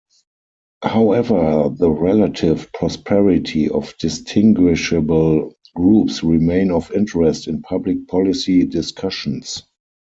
[0.83, 9.61] However the relative prosperity of distinguishable groups remain of interest in public policy discussions.